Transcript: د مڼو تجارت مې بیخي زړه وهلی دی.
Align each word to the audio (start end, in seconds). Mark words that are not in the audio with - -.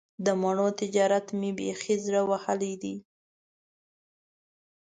د 0.25 0.27
مڼو 0.41 0.67
تجارت 0.79 1.27
مې 1.39 1.49
بیخي 1.57 1.95
زړه 2.05 2.21
وهلی 2.29 2.73
دی. 2.81 2.95